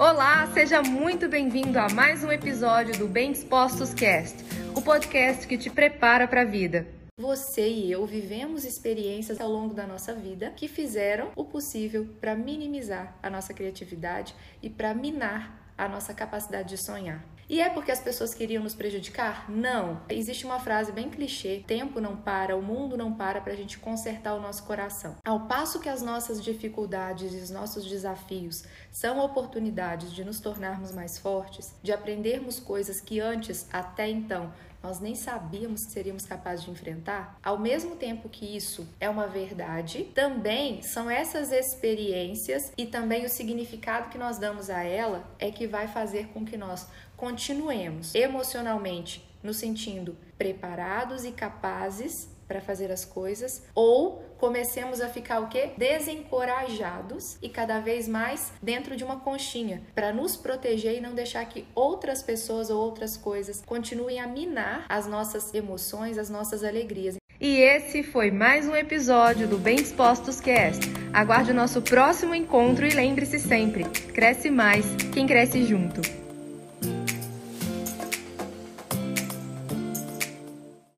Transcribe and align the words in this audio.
Olá, 0.00 0.50
seja 0.54 0.80
muito 0.80 1.28
bem-vindo 1.28 1.78
a 1.78 1.86
mais 1.90 2.24
um 2.24 2.32
episódio 2.32 2.98
do 2.98 3.06
Bem 3.06 3.32
Dispostos 3.32 3.92
Cast, 3.92 4.34
o 4.74 4.80
podcast 4.80 5.46
que 5.46 5.58
te 5.58 5.68
prepara 5.68 6.26
para 6.26 6.40
a 6.40 6.44
vida. 6.46 6.86
Você 7.18 7.68
e 7.68 7.92
eu 7.92 8.06
vivemos 8.06 8.64
experiências 8.64 9.38
ao 9.38 9.50
longo 9.50 9.74
da 9.74 9.86
nossa 9.86 10.14
vida 10.14 10.54
que 10.56 10.68
fizeram 10.68 11.32
o 11.36 11.44
possível 11.44 12.08
para 12.18 12.34
minimizar 12.34 13.14
a 13.22 13.28
nossa 13.28 13.52
criatividade 13.52 14.34
e 14.62 14.70
para 14.70 14.94
minar 14.94 15.70
a 15.76 15.86
nossa 15.86 16.14
capacidade 16.14 16.70
de 16.70 16.78
sonhar. 16.78 17.22
E 17.50 17.60
é 17.60 17.68
porque 17.68 17.90
as 17.90 17.98
pessoas 17.98 18.32
queriam 18.32 18.62
nos 18.62 18.76
prejudicar? 18.76 19.50
Não. 19.50 20.00
Existe 20.08 20.46
uma 20.46 20.60
frase 20.60 20.92
bem 20.92 21.10
clichê: 21.10 21.64
tempo 21.66 22.00
não 22.00 22.16
para, 22.16 22.56
o 22.56 22.62
mundo 22.62 22.96
não 22.96 23.12
para 23.12 23.40
para 23.40 23.52
a 23.52 23.56
gente 23.56 23.76
consertar 23.76 24.34
o 24.34 24.40
nosso 24.40 24.62
coração. 24.62 25.16
Ao 25.24 25.48
passo 25.48 25.80
que 25.80 25.88
as 25.88 26.00
nossas 26.00 26.40
dificuldades 26.40 27.34
e 27.34 27.38
os 27.38 27.50
nossos 27.50 27.84
desafios 27.84 28.62
são 28.92 29.18
oportunidades 29.18 30.12
de 30.12 30.24
nos 30.24 30.38
tornarmos 30.38 30.92
mais 30.92 31.18
fortes, 31.18 31.74
de 31.82 31.90
aprendermos 31.90 32.60
coisas 32.60 33.00
que 33.00 33.18
antes, 33.18 33.66
até 33.72 34.08
então, 34.08 34.52
nós 34.82 35.00
nem 35.00 35.14
sabíamos 35.14 35.84
que 35.84 35.92
seríamos 35.92 36.24
capazes 36.24 36.64
de 36.64 36.70
enfrentar, 36.70 37.38
ao 37.42 37.58
mesmo 37.58 37.96
tempo 37.96 38.28
que 38.28 38.56
isso 38.56 38.88
é 38.98 39.08
uma 39.08 39.26
verdade, 39.26 40.04
também 40.14 40.82
são 40.82 41.10
essas 41.10 41.52
experiências 41.52 42.72
e 42.76 42.86
também 42.86 43.24
o 43.24 43.28
significado 43.28 44.08
que 44.10 44.18
nós 44.18 44.38
damos 44.38 44.70
a 44.70 44.82
ela 44.82 45.24
é 45.38 45.50
que 45.50 45.66
vai 45.66 45.86
fazer 45.86 46.28
com 46.28 46.44
que 46.44 46.56
nós 46.56 46.86
continuemos 47.16 48.14
emocionalmente 48.14 49.28
nos 49.42 49.56
sentindo 49.56 50.16
preparados 50.36 51.24
e 51.24 51.32
capazes 51.32 52.28
para 52.50 52.60
fazer 52.60 52.90
as 52.90 53.04
coisas 53.04 53.62
ou 53.76 54.24
comecemos 54.36 55.00
a 55.00 55.08
ficar 55.08 55.38
o 55.38 55.48
quê? 55.48 55.70
Desencorajados 55.78 57.38
e 57.40 57.48
cada 57.48 57.78
vez 57.78 58.08
mais 58.08 58.52
dentro 58.60 58.96
de 58.96 59.04
uma 59.04 59.20
conchinha 59.20 59.82
para 59.94 60.12
nos 60.12 60.36
proteger 60.36 60.98
e 60.98 61.00
não 61.00 61.14
deixar 61.14 61.44
que 61.44 61.64
outras 61.76 62.24
pessoas 62.24 62.68
ou 62.68 62.82
outras 62.82 63.16
coisas 63.16 63.62
continuem 63.64 64.18
a 64.18 64.26
minar 64.26 64.84
as 64.88 65.06
nossas 65.06 65.54
emoções, 65.54 66.18
as 66.18 66.28
nossas 66.28 66.64
alegrias. 66.64 67.14
E 67.40 67.56
esse 67.60 68.02
foi 68.02 68.32
mais 68.32 68.66
um 68.66 68.74
episódio 68.74 69.46
do 69.46 69.56
Bem 69.56 69.76
Dispostos 69.76 70.40
Cast. 70.40 70.80
Aguarde 71.12 71.52
o 71.52 71.54
nosso 71.54 71.80
próximo 71.80 72.34
encontro 72.34 72.84
e 72.84 72.90
lembre-se 72.90 73.38
sempre: 73.38 73.84
cresce 74.12 74.50
mais 74.50 74.84
quem 75.14 75.24
cresce 75.26 75.64
junto. 75.64 76.19